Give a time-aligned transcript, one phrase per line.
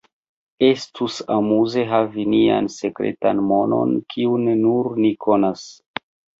[0.67, 5.71] Estus amuze havi nian sekretan monon kiun nur ni konas.